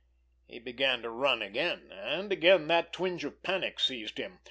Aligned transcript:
He 0.47 0.57
began 0.57 1.03
to 1.03 1.11
run 1.11 1.43
again, 1.43 1.91
and 1.91 2.31
again 2.31 2.65
that 2.69 2.91
twinge 2.91 3.23
of 3.23 3.43
panic 3.43 3.79
seized 3.79 4.17
him. 4.17 4.39